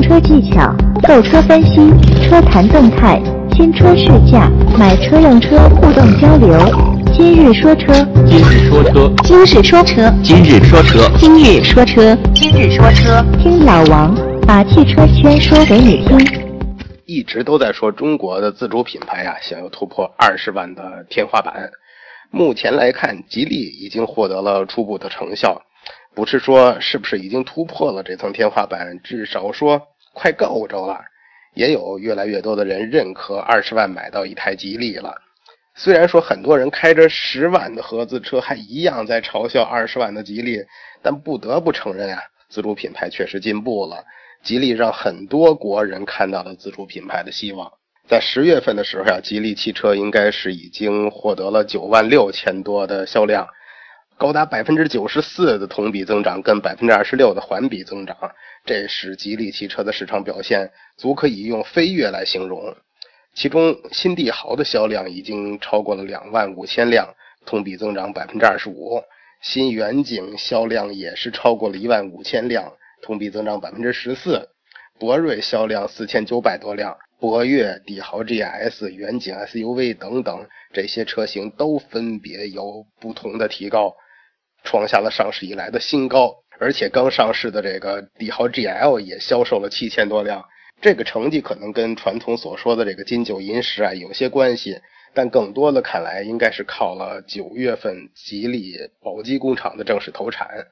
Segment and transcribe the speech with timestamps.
[0.00, 0.74] 用车技巧、
[1.06, 1.76] 购车分析、
[2.22, 3.20] 车谈动态、
[3.52, 6.58] 新车试驾、买车用车互动交流。
[7.12, 7.92] 今日说车，
[8.24, 13.22] 今日说车，今日说车，今日说车，今日说车，今日说车。
[13.42, 14.16] 听老王
[14.46, 16.18] 把汽车圈说给你听。
[17.04, 21.68] 一直都在说中国的自主品牌啊，想要突破二十万的天花板。
[22.30, 25.60] 目前来看，吉利已经获得了初步的成效。
[26.14, 29.80] 不是说是不是已经突破了这层天花板，至少说
[30.12, 31.00] 快够着了。
[31.54, 35.14] 也有越来越多的人认可二十万买到一台吉利了。
[35.74, 40.62] 虽然说很多人开着十万的合资车，还一样在嘲笑二十万的吉利，
[41.02, 44.04] 但不得不承认啊，自主品牌确实进步了。
[44.42, 47.70] 吉利让很多国人看到了自主品牌的希望。
[48.08, 53.46] 在十月份的时候呀，吉利汽车应该是已经获得了九万六千多的销量。
[54.20, 58.14] 高达百分之九十四的同比增长，跟百分之二十六的环比增长，
[58.66, 62.76] 这是吉利汽车的市场表现，足可以用飞跃来形容。
[63.32, 67.08] 其中，新帝豪的销量已经超过了两万五千辆，
[67.46, 69.00] 同比增长百分之二十五；
[69.40, 74.50] 新远景销量也是超过了一万五千辆，同比增长百分之十四；
[74.98, 83.96] 博瑞销量四千九百多辆，博越、帝豪 GS、远景 SUV 等等这些车型都分别有不同的提高。
[84.64, 90.44] 创下了上市以来的新高，而且刚上市的这个帝豪 GL 也销售了七千多辆。
[90.80, 94.80] 这个成绩可能跟传统所说的这个金九银十啊有些关系，
[95.12, 100.66] 但更多的看来应该是靠了九月份吉利宝鸡工厂的正式投产。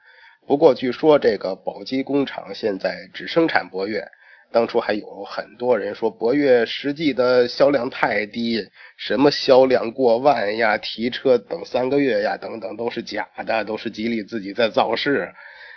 [0.46, 4.08] 不过据说这个宝鸡工厂现在只生产博越。
[4.50, 15.32] 当初还有很多人说博越实际的销量太低，什么销量过万呀、提车等三个月呀等等都是假的，都是吉利自己在造势。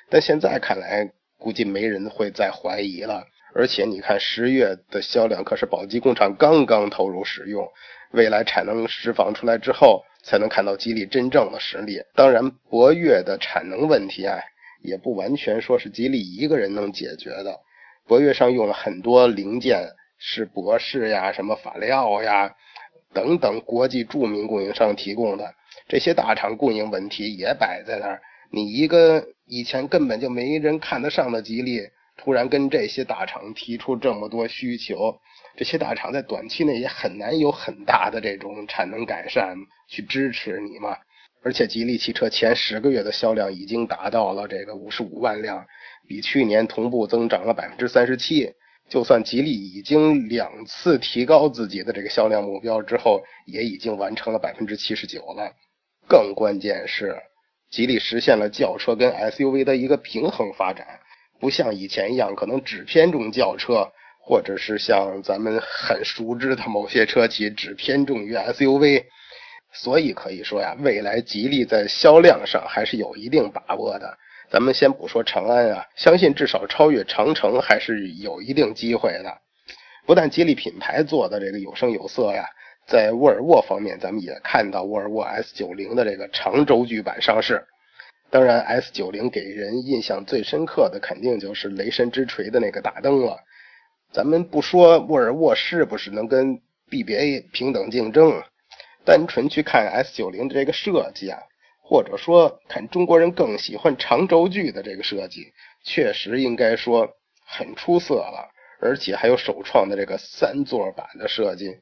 [0.10, 3.26] 但现在看来，估计没人会再怀疑了。
[3.54, 7.68] 而且你看十月的销量可是宝鸡工厂刚刚投入使用，
[8.12, 12.02] 未来产能释放出来之后，才能看到吉利真正的实力。
[12.16, 14.40] 当然，博越的产能问题啊，
[14.82, 17.60] 也不完全说是吉利一个人能解决的。
[18.08, 22.54] 博越上用了很多零件，是博士呀、什么法料呀
[23.14, 25.54] 等等国际著名供应商提供的。
[25.88, 31.82] 这些大厂供应问题也摆在那儿，你一个以前根本就没人看得上的吉利，
[32.18, 35.20] 突然跟这些大厂提出这么多需求，
[35.56, 39.56] 这些大厂在短期内也很难有很大的这种产能改善
[39.88, 40.98] 去支持你嘛。
[41.44, 45.66] 而且吉利汽车前十个月的销量已经达到了这个五十五万辆。
[46.08, 48.54] 比去年同步增长了百分之三十七。
[48.90, 55.54] 就算吉利已经两次提高自己的这个销量目标之后，也已经完成了百分之七十九了。
[56.10, 57.16] 更关键是，
[57.70, 61.00] 吉利实现了轿车跟 SUV 的一个平衡发展，
[61.40, 69.06] 不像以前一样可能只偏重轿车，或者是像咱们很熟知的某些车企只偏重于 SUV。
[69.74, 74.18] 所以可以说呀，未来吉利在销量上还是有一定把握的。
[74.50, 79.38] 咱们先不说长安啊，相信至少超越长城还是有一定机会的。
[80.06, 82.46] 不但吉利品牌做的这个有声有色呀，
[82.86, 87.64] 在沃尔沃方面，咱们也看到沃尔沃 S90 的这个长轴距版上市。
[88.30, 93.38] 当然，S90 给人印象最深刻的肯定就是雷神之锤的那个大灯了。
[94.12, 98.42] 咱们不说沃尔沃是不是能跟 BBA 平等竞争，
[99.06, 101.40] 单纯去看 S90 的这个设计啊。
[101.84, 105.52] 或者说，看中国人更喜欢长轴距的这个设计，
[105.84, 107.10] 确实应该说
[107.46, 111.78] 很出色了，而且还有首创的这个三座版的设计，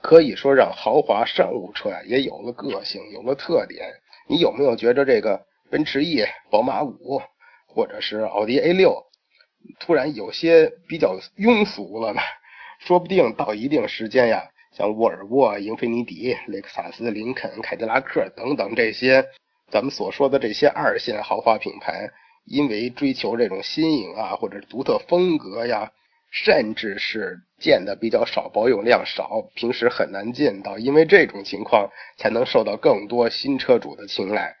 [0.00, 3.88] 可以说让豪华商务车呀也有了个性，有了特点。
[4.28, 5.40] 你有没有觉着这个
[5.70, 7.22] 奔驰 E、宝马五，
[7.68, 9.00] 或者是奥迪 A 六，
[9.78, 12.20] 突然有些比较庸俗了呢？
[12.80, 19.24] 说不定到一定时间呀，像沃尔沃、英菲尼迪、雷克萨斯、林肯、凯迪拉克等等这些。
[19.70, 22.10] 咱们所说的这些二线豪华品牌，
[22.44, 25.90] 因为追求这种新颖啊，或者独特风格呀，
[26.30, 34.56] 甚至是见的比较少，保有量少，平时很难见到，因为这种情况才能受到更多新车主的青睐。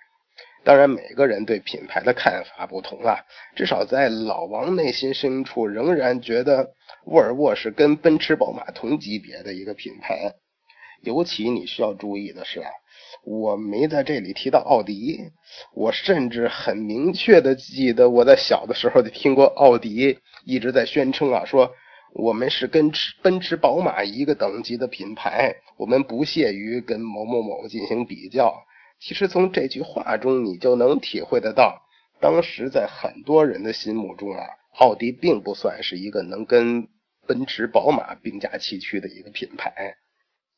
[0.64, 3.18] 当然，每个人对品牌的看法不同啊，
[3.56, 6.72] 至少在老王内心深处，仍然觉得
[7.06, 10.34] 沃尔沃是跟奔驰、宝马同级别的一个品牌。
[11.02, 12.70] 尤其你需要注意的是啊。
[13.24, 15.18] 我没在这里提到奥迪，
[15.74, 21.72] 我甚至很明确的记得，我在小的时候就听过奥迪一直在宣称啊，说
[22.14, 28.54] 我们是跟奔驰、宝马一个等级的品牌，我们不屑于跟某某某进行比较。
[29.04, 31.82] 其实从这句话中，你就能体会得到，
[32.20, 34.46] 当时在很多人的心目中啊，
[34.78, 36.86] 奥迪并不算是一个能跟
[37.26, 39.96] 奔驰、宝马并驾齐驱的一个品牌，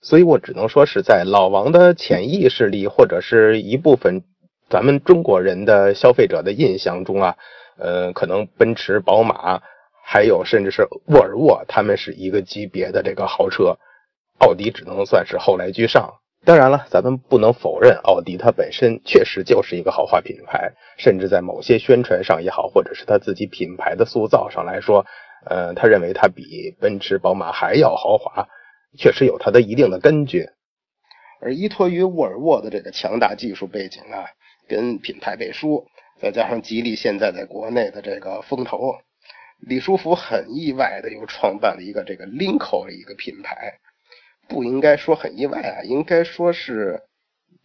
[0.02, 4.22] 所以我只能说是在老王的潜意识里，或者是一部分
[4.68, 7.36] 咱们中国人的消费者的印象中啊，
[7.78, 9.62] 呃，可能奔驰、宝马，
[10.04, 13.78] 还有甚至是沃尔沃，他们是一个级别的这个豪车，
[14.38, 16.20] 奥迪只能算是后来居上。
[16.44, 25.06] 当然了，咱们不能否认，奥迪它本身确实就是一个豪华品牌，甚至在某些宣传上也好，或者是他自己品牌的塑造上来说，
[25.46, 28.46] 呃，他认为它比奔驰、宝马还要豪华，
[28.98, 30.46] 确实有它的一定的根据。
[31.40, 34.26] 而依托于沃尔沃的这个强大技术背景啊，
[34.68, 35.86] 跟品牌背书，
[36.20, 38.96] 再加上吉利现在在国内的这个风头，
[39.60, 43.78] 李书福很意外的又创办了一个这个 Linko 的一个品牌。
[44.48, 47.00] 不应该说很意外啊，应该说是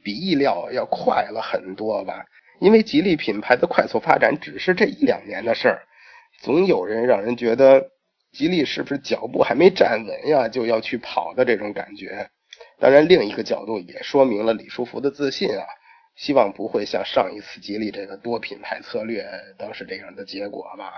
[0.04, 2.26] 比意料要快了很多吧。
[2.60, 5.82] 因为吉利品牌的快速发展只是这一两年的事儿，
[6.42, 7.90] 总有人让人觉得
[8.34, 12.30] 吉利是不是脚步还没站稳呀，就要去跑的这种感觉。
[12.78, 15.64] 当然，另一个角度也说明了李书福的自信啊，
[16.18, 19.26] 希望不会像上一次吉利这个多品牌策略
[19.58, 20.92] 当时这样的结果吧。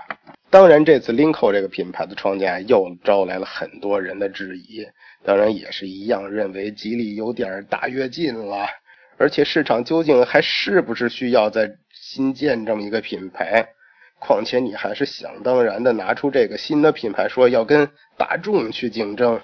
[0.50, 4.84] 当然，这次领克这个品牌的创建又招来了很多人的质疑。
[5.24, 8.66] 当然也是一样，认为吉利有点大跃进了，
[9.18, 13.68] 而且市场究竟还是不是需要再新建这么一个品牌？
[14.18, 19.40] 况且你还是想当然的拿出这个新的品牌，说要跟大众去竞争。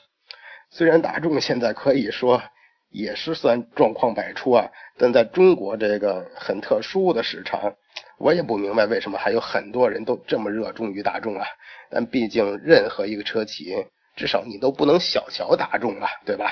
[0.71, 2.43] 虽然大众现在可以说
[2.91, 7.75] 也是算状况百出啊，但在中国这个很特殊的市场，
[8.19, 11.47] 我也不明白为什么还有很多人都这么热衷于大众啊。
[11.89, 13.75] 但毕竟任何一个车企。
[14.19, 16.51] 至少你都不能小瞧大众啊，对吧？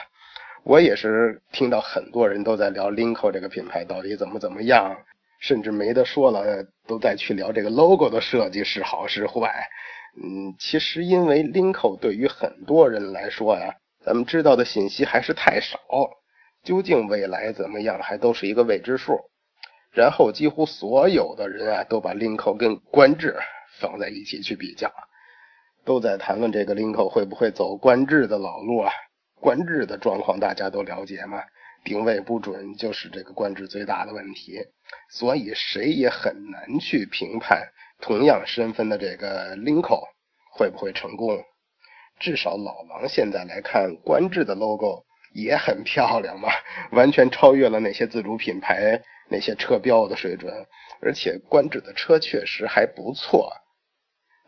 [0.62, 4.96] 我也是听到很多人都在聊 Linko 这个品牌到底怎么怎么样，
[5.40, 9.68] 甚至没得说了，都在去聊这个 logo 的设计是好是坏。
[10.22, 13.74] 嗯，其实因为 Linko 对于很多人来说呀，
[14.04, 15.78] 咱们知道的信息还是太少，
[16.62, 19.18] 究竟未来怎么样还都是一个未知数。
[19.92, 23.36] 然后几乎所有的人啊，都把 Linko 跟观致
[23.78, 24.92] 放在一起去比较。
[25.86, 28.92] 都在谈论这个林口会不会走观致的老路啊？
[29.40, 31.40] 观致的状况大家都了解嘛，
[31.84, 34.58] 定位不准就是这个观致最大的问题，
[35.10, 37.62] 所以谁也很难去评判
[38.00, 40.08] 同样身份的这个林口
[40.50, 41.38] 会不会成功。
[42.18, 46.48] 至少老王现在来看，观致的 logo 也很漂亮嘛，
[46.90, 50.66] 完全超越了那些自主品牌那些车标的水准，
[51.00, 53.52] 而且观致的车确实还不错。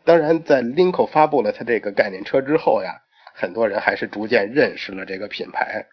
[0.09, 2.99] 当然，在 Linko 发布了它这个概念车之后呀，
[3.35, 5.85] 很多人还是逐渐认识了这个品牌，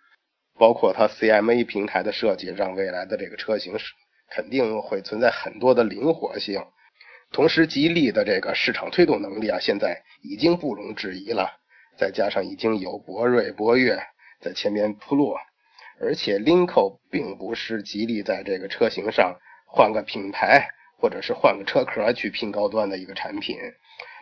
[0.58, 3.92] 包括它 CMA 平台的设计，让未来的这个车型是
[4.30, 6.64] 肯定会存在很多的灵活性。
[7.30, 11.50] 同时，吉利的这个市场推动能力啊，现在已经不容置疑了。
[11.98, 13.98] 再加上已经有博瑞、博越
[14.40, 15.34] 在前面铺路，
[16.00, 19.36] 而且 Linko 并不是吉利在这个车型上
[19.66, 23.58] 换个品牌或者是换个车壳去拼高端的一个产品。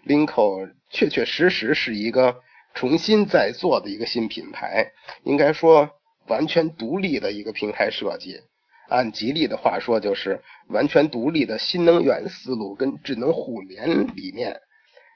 [0.07, 2.37] Linko 确确实实是一个
[2.75, 4.93] 重新再做的一个新品牌，
[5.23, 5.89] 应该说
[6.27, 8.41] 完全独立的一个平台设计。
[8.89, 14.61] 按吉利的话说，就是完全独立的新能源思路跟智能互联理念。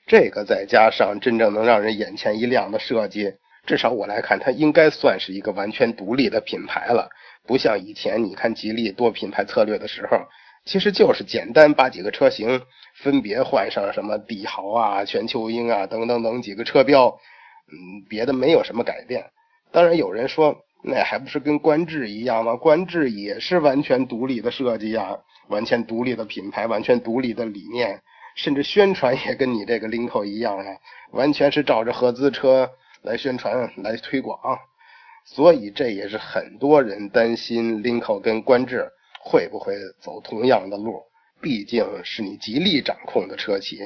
[0.06, 3.34] 这个再加上真正能让人眼前一亮的设计，
[3.66, 7.10] 至少我来看，它应该算是一个完全独立的品牌了。
[7.46, 10.18] 不像以前你看吉利多品牌策略的时候。
[10.68, 12.60] 其实就是简单把几个车型
[13.02, 17.06] 分别换上什么帝豪啊、全球鹰啊等等等几个车标，
[17.72, 19.24] 嗯，别的没有什么改变。
[19.72, 22.54] 当然有人说，那还不是跟观致一样吗？
[22.54, 25.16] 观致也是完全独立的设计呀，
[25.48, 27.98] 完全独立的品牌，完全独立的理念，
[28.34, 30.66] 甚至宣传也跟你这个领口一样啊，
[31.12, 32.68] 完全是照着合资车
[33.00, 34.38] 来宣传来推广。
[35.24, 38.86] 所以这也是很多人担心领口跟观致。
[39.20, 41.02] 会不会走同样的路？
[41.40, 43.78] 毕竟是你吉利掌控的车企，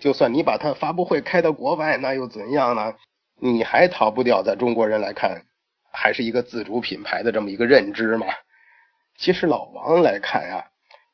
[0.00, 2.94] 就算你把它发布会开到国外，那又怎样呢？
[3.38, 5.42] 你还逃不掉，在中国人来看，
[5.92, 8.26] 还是一个自主品牌的这么一个认知嘛。
[9.16, 10.64] 其实老王来看呀，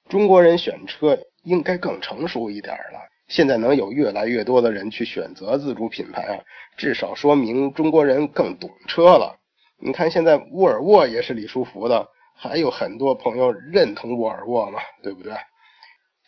[0.09, 2.99] 中国人选车应该更成熟一点了。
[3.29, 6.41] 现在能有越来越多的人去选择自主品牌啊，
[6.79, 9.37] 至少说明中国人更懂车了。
[9.79, 12.09] 你看现在沃尔沃也是李书福的。
[12.35, 15.33] 还有很多朋友认同沃尔沃嘛，对不对？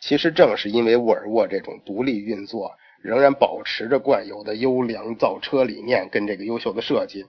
[0.01, 2.71] 其实正是因为沃尔沃这种独立运作，
[3.01, 7.25] 仍然保持着惯有的优良造车理念跟这个优秀的设计，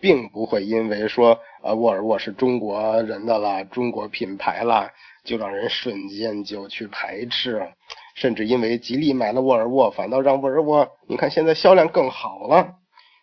[0.00, 4.90] 并不会因为说呃沃尔沃是中国人的啦，中国品牌啦，
[5.24, 7.68] 就让人瞬间就去排斥。
[8.16, 12.74] 甚至因为吉利买了沃尔沃，反倒让沃尔沃你看现在销量更好了。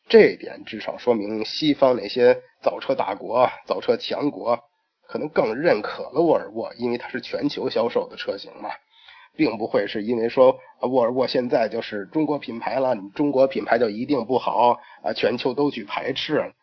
[0.10, 4.58] 这点至少说明西方那些造车大国、造车强国
[5.08, 8.70] 可能更认可了沃尔沃，因为它是全球销售的车型嘛，
[9.36, 16.54] 并不会是因为说沃尔沃现在就是中国品牌了，你中国品牌就一定不好啊，全球都去排斥，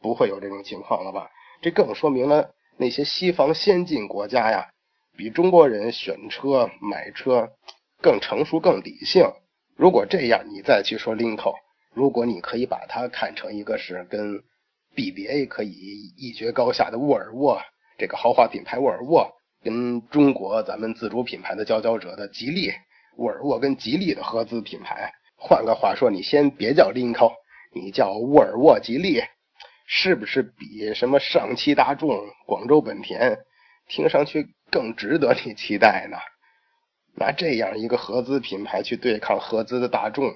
[0.00, 1.30] 不会有这种情况了吧？
[1.60, 4.70] 这更说明了那些西方先进国家呀，
[5.16, 7.50] 比中国人选车买车
[8.00, 9.30] 更成熟、更理性。
[9.76, 11.54] 如果这样，你再去说 Lincoln，。
[11.94, 14.42] 如果你可以把它看成一个是跟
[14.96, 15.70] BBA 可以
[16.16, 17.60] 一决高下的沃尔沃，
[17.98, 19.30] 这个豪华品牌沃尔沃，
[19.62, 22.72] 跟中国咱们自主品牌的佼佼者的吉利，
[23.16, 25.12] 沃尔沃跟吉利的合资品牌。
[25.36, 27.32] 换个话说，你先别叫 Lino，
[27.74, 29.22] 你叫沃尔沃吉利，
[29.86, 33.38] 是不是比什么上汽大众、广州本田，
[33.88, 36.16] 听上去更值得你期待呢？
[37.14, 40.32] 拿这样一个合资品牌去对抗合资的大众。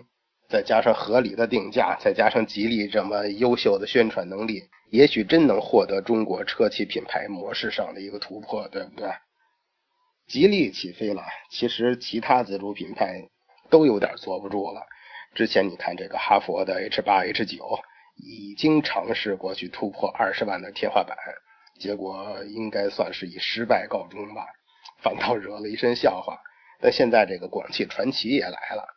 [0.49, 9.11] 再加上合理的定价，再加上吉利这么优秀的宣传能力，也许真能获得中国车企品牌模式上的一个突破，对不对？
[10.29, 13.29] 吉利起飞了，其实其他自主品牌
[13.71, 14.83] 都有点坐不住了。
[15.35, 17.79] 之前你看这个哈佛的 H 八、H 九
[18.17, 21.17] 已经尝试过去突破二十万的天花板，
[21.79, 24.47] 结果应该算是以失败告终吧，
[25.03, 26.39] 反倒惹了一身笑话。
[26.81, 28.96] 但现在这个广汽传祺也来了。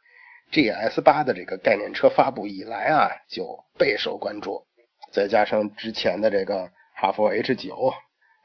[0.51, 4.65] GS 八的这个概念车发布以来啊，就备受关注。
[5.11, 7.93] 再加上之前的这个哈弗 H 九，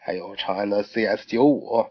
[0.04, 1.86] 还有长安的 CS 九五，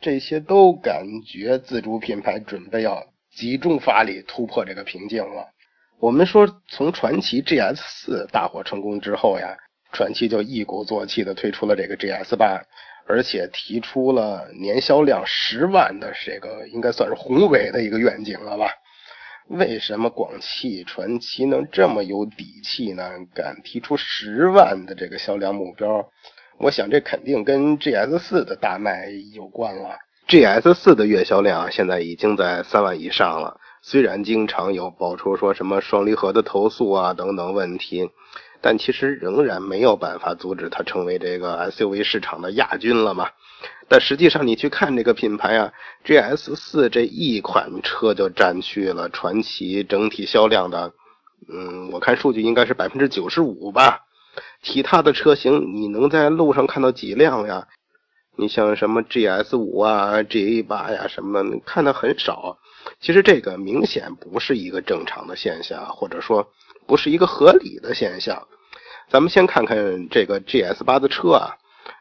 [0.00, 5.48] 这些都感觉自主品牌准备要集中发力突破这个瓶颈了。
[5.98, 9.56] 我们说，从传祺 GS 四大获成功之后呀，
[9.92, 12.60] 传祺就一鼓作气的推出了这个 GS 八，
[13.06, 18.66] 而且提出了年销量十万的这个应该算是宏伟的一个愿景了吧。
[19.48, 23.10] 为什么广汽传祺能这么有底气呢？
[23.34, 26.08] 敢提出十万的这个销量目标？
[26.58, 29.96] 我想这肯定跟 GS 四的大卖有关了。
[30.28, 38.08] GS 四的月销量现在已经在三万以上了，虽然经常有爆出说什么双离合的投诉啊等等问题，
[38.62, 43.28] 但其实仍然没有办法阻止它成为这个 SUV 市场的亚军了嘛。
[43.88, 45.72] 但实际上，你去看这个品牌啊
[46.06, 50.92] ，GS 四这一款车就占据了传祺整体销量的，
[51.52, 54.00] 嗯，我看数据应该是百分之九十五吧。
[54.62, 57.66] 其他的车型你能在路上看到几辆呀？
[58.36, 62.56] 你像什么 GS 五啊、GA 八呀什么，看的很少。
[63.00, 66.52] 其实这个明显不是一个正常的现象，或者说
[66.86, 68.46] 不是一个合理的现象。
[69.08, 71.56] 咱们先看看这个 GS 八的车啊。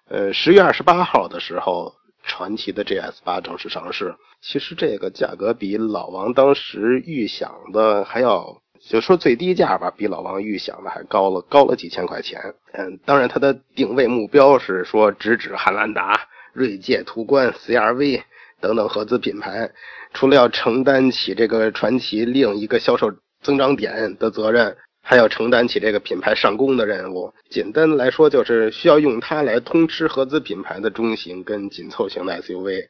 [0.10, 4.14] 呃，十月二十八号的时候，传祺的 GS 八正式上市。
[4.42, 12.54] 其实这个价格比老王当时预想的还要，就说最低价吧，比老王预想的还高了，高了几千块钱。
[12.74, 18.24] 嗯，当然它的定位目标是说直指汉兰达、锐界、途观、CRV
[18.62, 19.72] 等等合资品牌。
[20.14, 24.78] 除了要承担起这个传奇另一个销售增长点的责任。
[25.04, 27.34] 还要承担起这个品牌上攻的任务。
[27.50, 32.86] 简单来说，就是需要用它来通吃合资品牌的中型跟紧凑型的 SUV。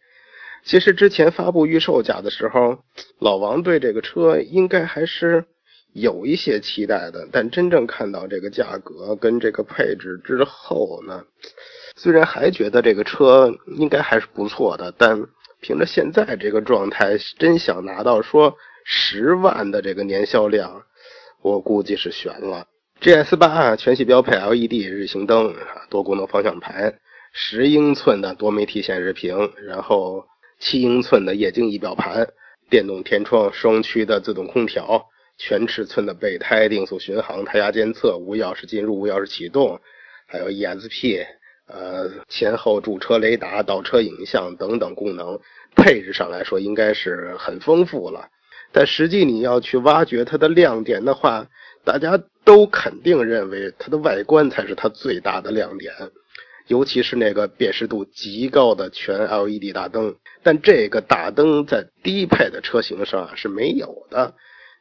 [0.66, 2.80] 其实之前发布预售价的时候，
[3.20, 5.46] 老王对这个车应该还是
[5.94, 7.26] 有一些期待的。
[7.32, 11.24] 但真正看到这个价格跟这个配置之后呢，
[11.96, 15.18] 虽然还觉得这个车应该还是不错的，但
[15.62, 20.84] 凭着现在这个状态，真想拿到说十万的这个年销量。
[21.42, 22.68] 我估计是悬了。
[23.00, 25.56] GS 八全系标配 LED 日行灯，
[25.90, 27.00] 多功能方向盘，
[27.32, 30.26] 十英寸的多媒体显示屏，然后
[30.60, 32.28] 七英寸的液晶仪表盘，
[32.70, 35.04] 电动天窗，双区的自动空调，
[35.38, 39.80] 全尺寸的备胎，定速巡航，胎压监测，无钥匙进入，无钥匙启动，
[40.28, 41.26] 还有 ESP，
[41.72, 45.40] 呃，前后驻车雷达、倒车影像等等功能，
[45.76, 48.28] 配置上来说应该是很丰富了。
[48.74, 51.48] 但实际你要去挖掘它的亮点的话，
[51.84, 55.94] 大家都肯定认为它的外观才是它最大的亮点，
[56.68, 60.16] 尤其是那个辨识度极高的全 LED 大灯。
[60.44, 64.34] 但这个大灯在低配的车型上是没有的，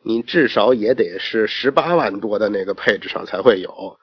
[0.02, 3.98] 你至少也得是十八万多的那个配置上才会有。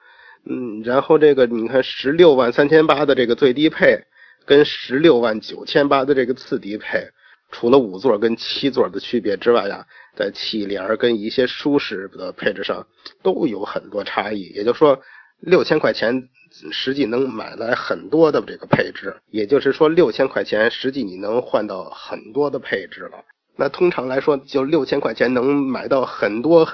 [0.48, 4.02] 嗯，然后这个你看十六万三千八的这个最低配，
[4.46, 7.06] 跟十六万九千八的这个次低配。
[7.50, 12.86] 除了五座跟七座的区别之外呀，在气帘跟一些舒适的配置上
[13.22, 14.42] 都有很多差异。
[14.54, 15.00] 也就是说，
[15.40, 16.28] 六千块钱
[16.70, 23.24] 实际能买来很多的这个配置，也就是说六千块钱实际你能换到很多的配置了。
[23.56, 26.68] 那通常来说，就六千块钱能买到很多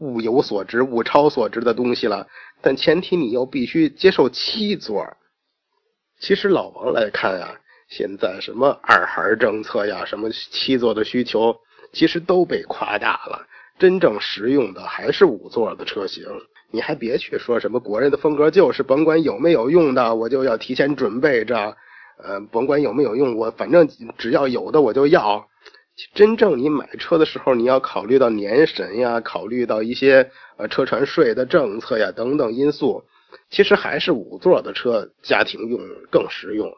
[0.00, 2.26] 物有所值、物超所值的东西了。
[2.62, 5.06] 但前提你又必须接受七座。
[6.20, 7.54] 其实老王来看啊，
[7.88, 11.56] 现在什么二孩政策呀，什么七座的需求，
[11.92, 13.46] 其实都被夸大了。
[13.78, 16.24] 真正实用的还是五座的车型。
[16.70, 21.76] 你还别去说什么国人的风格就是甭管有没有用的，我就要提前准备着。
[22.22, 23.88] 呃，甭管有没有用，我反正
[24.18, 25.48] 只要有的我就要。
[26.14, 33.04] 真正你买车的时候，你要考虑到年审呀，考虑到一些呃车船税的政策呀等等因素，
[33.50, 35.80] 其实还是五座的车家庭用
[36.10, 36.72] 更实用。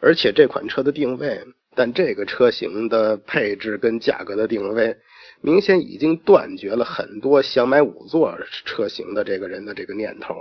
[0.00, 1.40] 而且这款车的定位，
[1.74, 4.96] 但这个车型的配置跟价格的定位，
[5.40, 10.34] 明显已经断绝了很多想买五座车型的这个人的这个念头。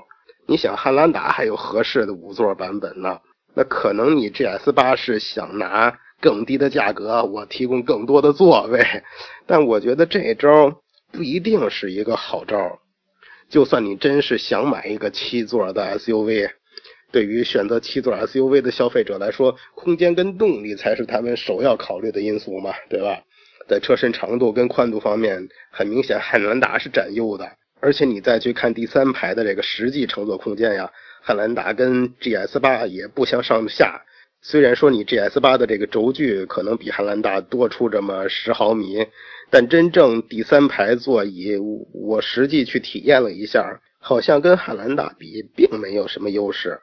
[0.48, 3.20] 你想汉兰达还有合适的五座版本呢？
[3.54, 8.84] 那可能你 GS 八是想拿更低的价格，我提供更多的座位，
[9.48, 12.80] 但我觉得这招不一定是一个好招。
[13.50, 16.50] 就算你真是想买一个七座的 SUV，
[17.12, 23.22] 对于选择七座 SUV 的消费者来说，空间跟动力才是他们首要考虑的因素嘛，对吧？
[23.68, 27.48] 在车身长度跟宽度方面，很明显汉兰达是占优的，
[27.80, 30.92] 而且你再去看第三排的这个实际乘坐空间呀。
[31.22, 34.02] 汉兰达跟 GS 八也不相上下，
[34.42, 39.06] 虽然说你 GS 八的这个轴距可能比汉兰达多出这么十毫米，
[39.50, 41.58] 但真正第三排座椅，
[41.94, 46.80] 我实际去体验了一下，好像跟汉兰达比并没有什么优势。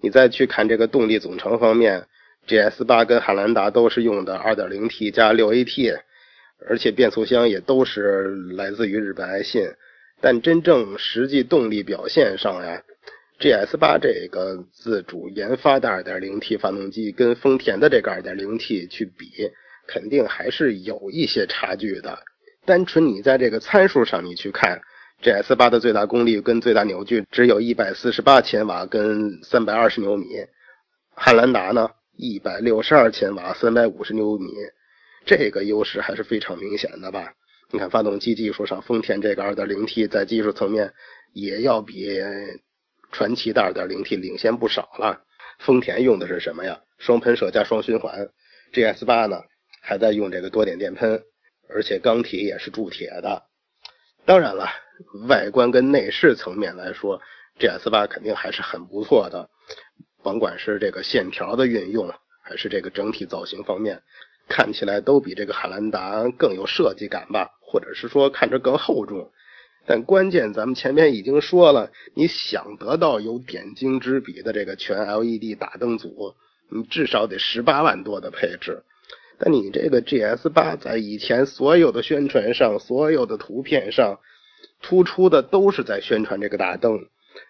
[0.00, 2.06] 你再去看这个动力总成方面
[2.46, 5.98] ，GS 八跟汉兰达都是用的 2.0T 加 6AT，
[6.68, 9.62] 而且变速箱也都是来自于日本爱信，
[10.20, 12.82] 但真正实际动力表现上呀。
[13.40, 19.50] GS 八这个自主研发的 2.0T 发动机跟丰田的这个 2.0T 去比，
[19.88, 22.18] 肯定还是有一些差距的。
[22.66, 24.78] 单纯你在这个参数上你去看
[25.22, 30.26] ，GS 八的最大功率跟最大扭矩只有一百四十八千瓦跟三百二十牛米，
[31.14, 31.88] 汉兰达呢
[32.18, 34.50] 一百六十二千瓦三百五十牛米，
[35.24, 37.32] 这个优势还是非常明显的吧？
[37.72, 40.92] 你看发动机技术上，丰田这个 2.0T 在技术层面
[41.32, 42.20] 也要比。
[43.12, 45.22] 传祺的 2.0T 领先不少了。
[45.58, 46.80] 丰田用的是什么呀？
[46.98, 48.28] 双喷射加双循环。
[48.72, 49.42] GS 八呢，
[49.82, 51.22] 还在用这个多点电喷，
[51.68, 53.42] 而且缸体也是铸铁的。
[54.24, 54.68] 当然了，
[55.28, 57.20] 外观跟内饰层面来说
[57.58, 59.50] ，GS 八肯定还是很不错的。
[60.22, 62.10] 甭管是这个线条的运用，
[62.42, 64.02] 还是这个整体造型方面，
[64.48, 69.30] 看起来都比这个汉兰达更有设计感吧，或者是说看着更厚重。
[69.86, 76.34] 但关键，咱们前面已经说了，你想得到有点睛之笔的这个全 LED 大灯组，
[76.68, 78.82] 你至少得十八万多的配置。
[79.38, 84.20] 但你这个 GS 八在以前所有的宣传上、所有的图片上，
[84.82, 87.06] 突出的都是在宣传这个大灯，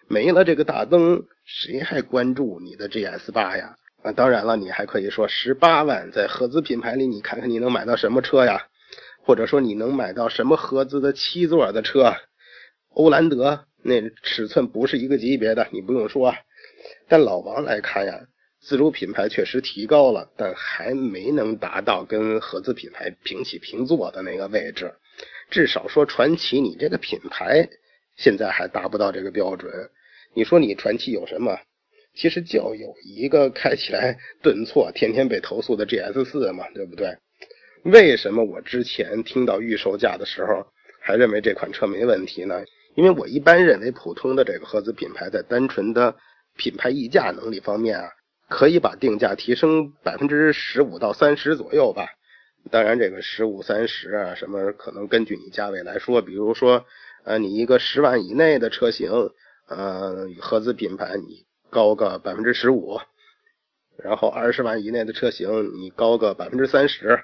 [0.07, 3.75] 没了这个大灯，谁还关注你的 GS 八呀？
[4.03, 8.65] 啊，当然了，你还可以说十八万在合资品牌里，你看看你能买到什么车呀？
[9.23, 12.13] 或者说你能买到什么合资的七座的车？
[12.89, 16.33] 欧蓝德那尺寸不是一个级别的，你不用说。
[17.07, 18.19] 但老王来看呀，
[18.59, 24.93] 自主品牌确实提高了，但还没能达到跟合资品牌平起平坐的那个位置。
[25.49, 27.69] 至少说传奇，你这个品牌
[28.17, 29.71] 现在还达不到这个标准。
[30.33, 31.57] 你说你传奇有什么？
[32.13, 37.17] 其实就有一个开起来顿挫、天天被投诉的 GS 四嘛，对不对？
[37.83, 40.65] 为什么我之前听到预售价的时候
[40.99, 42.63] 还认为这款车没问题呢？
[42.95, 46.15] 因为我一般认为，普通的这个合资品牌在单纯的
[46.57, 48.09] 品牌溢价能力方面啊，
[48.49, 52.05] 可以把定价提升百分之十五到三十左右吧。
[52.69, 56.21] 当然，这个十五、三十啊，什么可能根据你价位来说。
[56.21, 56.85] 比如说，
[57.23, 59.09] 呃，你一个十万以内的车型，
[59.67, 62.99] 呃，合资品牌你高个百分之十五，
[63.97, 67.23] 然后二十万以内的车型你高个百分之三十，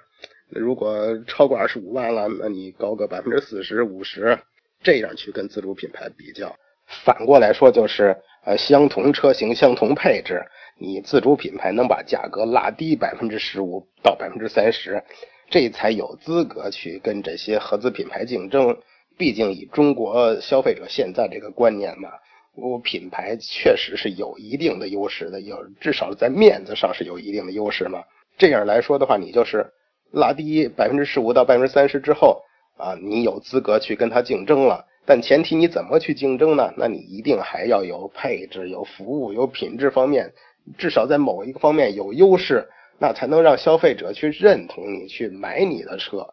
[0.49, 4.37] 如果超过二十五万了，那你高个百分之四十五十。
[4.83, 6.55] 这样去跟自主品牌比较，
[6.85, 10.45] 反过来说就是，呃，相同车型、相同配置，
[10.77, 15.03] 你自主品牌能把价格拉低百分之十五到百分之三十，
[15.49, 18.77] 这才有资格去跟这些合资品牌竞争。
[19.17, 22.09] 毕竟以中国消费者现在这个观念嘛，
[22.53, 28.03] 我品牌确实是有一定的优势的，有至少在面子上是有一定的优势嘛。
[28.37, 29.65] 这样来说的话，你就是
[30.11, 32.41] 拉低百分之十五到百分之三十之后。
[32.79, 36.71] 啊，你有资格去跟他竞争了，但前提你怎么去竞争呢？
[36.77, 40.31] 那你一定还要有配置、有服务、有品质方面，
[40.77, 46.23] 至少在某一个方面有优势，那才能让消费者去认同你，去买你的车。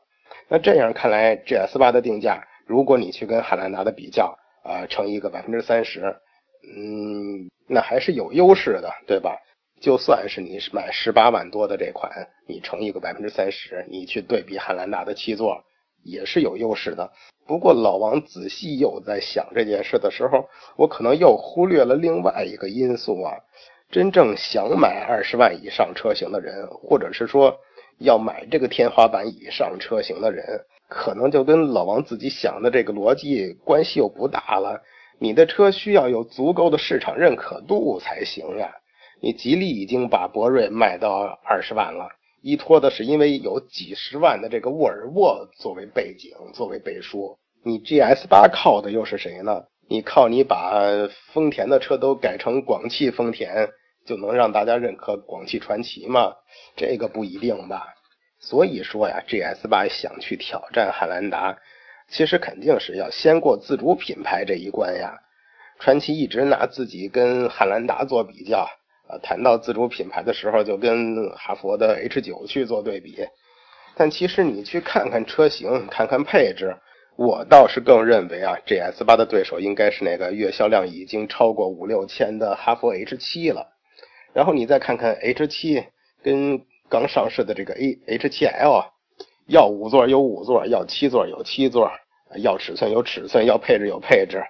[0.47, 6.15] 那这样看来，GS 八的定价，如果你去跟汉兰达的比较，啊，乘一个百分之三十，
[6.77, 9.35] 嗯，那还是有优势的，对吧？
[9.85, 12.11] 就算是你买十八万多的这款，
[12.49, 15.63] 你乘一个百分之三十，你去对比汉兰达的七座，
[16.03, 17.13] 也是有优势的。
[17.47, 23.35] 不过老王仔细又在想这件事的时候，我可能又忽略了另外一个因素啊。
[23.91, 27.55] 真正想买二十万以上车型的人，或者是说
[27.99, 34.81] 要买这个天花板以上车型的人，可能就跟老王自己想的这个逻辑关系又不大了。
[35.19, 38.75] 你的车需要有足够的市场认可度才行呀。
[39.25, 42.11] 你吉利已经把博瑞卖到二十万了，
[42.43, 47.35] 依托的是因为有几十万的这个沃尔沃作为背景、作为背书。
[47.63, 49.65] 你 GS 八靠的又是谁呢？
[49.89, 53.71] 你靠你把丰田的车都改成广汽丰田，
[54.05, 56.35] 就能让大家认可广汽传祺吗？
[56.77, 57.87] 这个不一定吧。
[58.39, 61.57] 所以说呀，GS 八想去挑战汉兰达，
[62.11, 65.19] 其实肯定是要先过自主品牌这一关呀。
[65.79, 68.69] 传祺一直拿自己跟汉兰达做比较。
[69.23, 73.17] 谈到自主品牌的时候，就跟哈佛的 H 九去做对比。
[73.97, 76.77] 但其实你去看看车型，看看配置，
[77.17, 83.69] 我倒是更认为啊，GS 八的对手应该是那个月销量已经超过五六千的哈佛 H 七了。
[84.33, 85.85] 然后你再看看 H 七
[86.23, 88.85] 跟刚上市的这个 A H 七 L，
[89.47, 91.91] 要五座有五座，要七座有七座，
[92.39, 94.43] 要尺寸有尺寸，要配置有配置。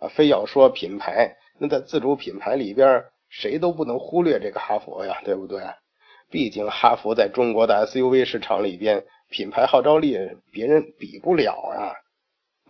[0.00, 3.04] 啊，非要说品牌，那在自主品牌里边。
[3.32, 5.62] 谁都不能忽略这个哈佛呀，对不对？
[6.30, 10.18] 毕竟哈佛在中国的 SUV 市场里边，品牌号召力
[10.52, 11.96] 别人比不了啊，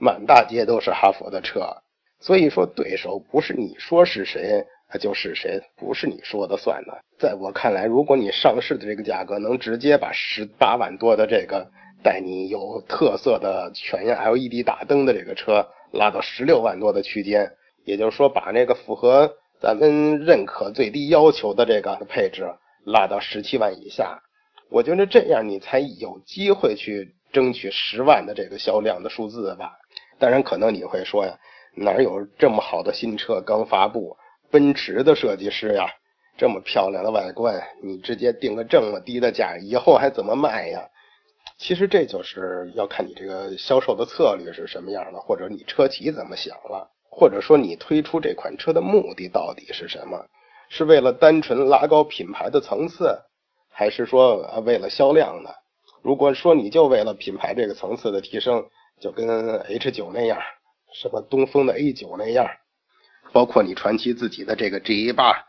[0.01, 1.79] 满大街都是哈佛的车。
[2.21, 6.97] 所以说，对手不是你说是谁，他就是谁，不是你说的算的。
[7.19, 11.69] 在我看来，如果你上市的这个价格能直接把十八万多的这个
[12.05, 17.51] 带你有特色的全 LED 大灯的这个车拉到十六万多的区间，
[17.85, 19.35] 也就是说，把那个符合。
[19.63, 22.53] 咱们认可最低要求的这个配置
[22.85, 24.21] 拉到十七万以下，
[24.69, 29.71] 我觉得这样你才有机会去争取十万的这个销量的数字吧。
[30.19, 31.39] 当然，可能你会说呀，
[31.77, 34.17] 哪有这么好的新车刚发布？
[34.51, 35.87] 奔驰的设计师呀，
[36.37, 40.83] 这么漂亮的外观，你直接定个这么低的价，以后还怎么卖呀？
[41.57, 46.91] 其实这就是要看你这个销售的策略是什么样的，或者你车企怎么想了。
[47.15, 50.25] 或者说，你推出这款车的目的到底是什么？
[50.71, 53.21] 是为了单纯拉高品牌的层次，
[53.71, 55.51] 还是说为了销量呢？
[56.01, 58.65] 如果说你就为了品牌这个层次的提升，
[58.99, 60.41] 就跟 H 九那样，
[60.95, 62.49] 什么东风的 A 九那样，
[63.31, 65.47] 包括你传奇自己的这个 G 八，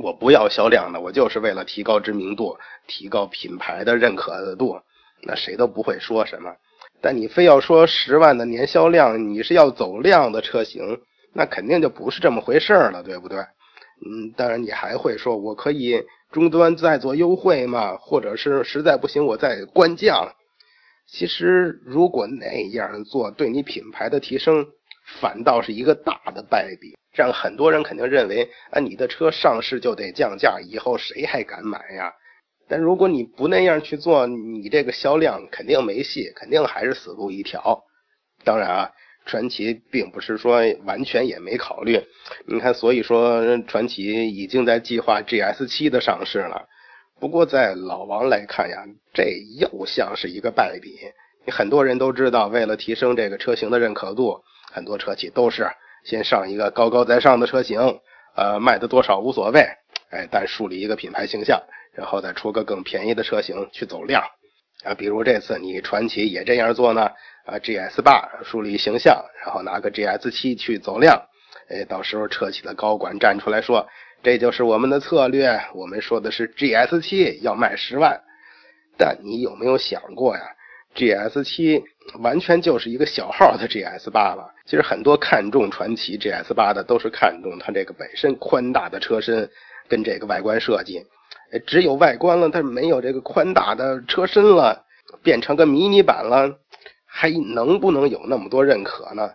[0.00, 4.80] 我不要销量的，我就是为了提高知名度，提高品牌的认可度，
[5.24, 6.54] 那谁都不会说什么。
[7.00, 11.00] 但你非要说十万的年销量，你是要走量的车型，
[11.32, 13.38] 那肯定就不是这么回事了，对不对？
[13.38, 20.32] 嗯，当然你还会说，我可以终端再做优惠嘛，或者是实在不行我再官降。
[21.06, 24.66] 其实如果那样做，对你品牌的提升
[25.20, 32.12] 反倒是一个大的败笔，让很多人肯定认为，啊，你的车上市就得降价，以后谁还敢买呀？
[32.70, 37.82] 但如果你不那样去做，你这个销量肯定没戏，肯定还是死路一条。
[38.44, 38.90] 当然啊，
[39.26, 42.00] 传祺并不是说完全也没考虑。
[42.46, 46.68] 你看，所以说传祺已经在计划 GS 七的上市了。
[47.18, 49.24] 不过在老王来看呀，这
[49.58, 50.96] 又像是一个败笔。
[51.48, 54.40] 很多人都知道，为了提升这个车型的认可度，
[54.72, 55.68] 很多车企都是
[56.04, 57.98] 先上一个高高在上的车型，
[58.36, 59.66] 呃，卖的多少无所谓，
[60.10, 61.62] 哎，但树立一个品牌形象。
[61.92, 64.22] 然后再出个更便宜的车型去走量，
[64.84, 67.02] 啊，比如这次你传祺也这样做呢，
[67.44, 71.20] 啊，GS 八树立形象，然后拿个 GS 七去走量，
[71.68, 73.88] 哎，到时候车企的高管站出来说，
[74.22, 78.20] 这就是我们的策略，我们说的是 GS 七要卖十万，
[78.96, 80.42] 但你有没有想过呀
[80.94, 81.82] ？GS 七
[82.20, 84.54] 完全就是一个小号的 GS 八了。
[84.64, 89.50] 其实很多看中传祺 GS 八的，都是看中它这个本身宽大的车身
[89.90, 91.04] 跟这个外观设计。
[91.66, 94.86] 只有外观了，它没有这个宽大的车身了，
[95.22, 96.56] 变成个迷你版了，
[97.04, 99.28] 还能不能有那么多认可呢？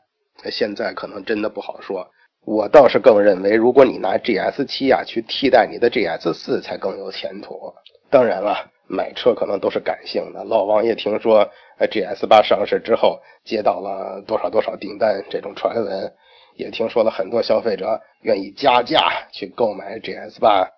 [0.49, 2.07] 现在可能真的不好说。
[2.45, 7.73] 我倒是更认为，如果你拿 GS 七啊去替代你的 GS 四，才更有前途。
[8.09, 10.43] 当然了，买车可能都是感性的。
[10.43, 16.13] 老王也听说，GS 八上市之后接到了多少多少订单这种传闻，
[16.55, 20.69] 也听说了很多消费者愿意加价去购买 GS 八。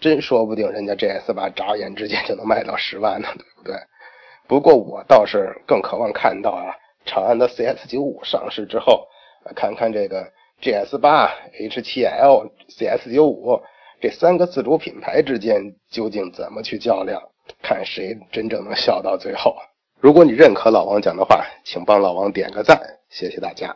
[0.00, 3.76] 真说不定人家 GS 八眨眼之间就能卖到十万呢，对不对？
[4.46, 9.08] 不过我倒是更渴望看到啊，长安的 CS 九五上市之后，
[9.56, 13.60] 看看这个 GS 八、H7L、CS 九五
[14.00, 17.20] 这三个自主品牌之间究竟怎么去较量，
[17.60, 19.56] 看谁真正能笑到最后。
[20.00, 23.74] 如果你认可老王讲的话，请帮老王点个赞，谢谢大家。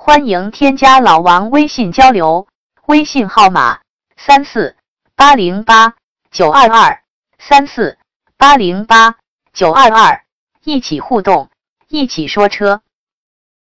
[0.00, 2.46] 欢迎添加老王微信交流，
[2.86, 3.80] 微信号码
[4.16, 4.76] 三四
[5.16, 5.96] 八零八
[6.30, 7.02] 九二二
[7.40, 7.98] 三四
[8.36, 9.16] 八零八
[9.52, 10.22] 九二二，
[10.62, 11.50] 一起互动，
[11.88, 12.80] 一起说车。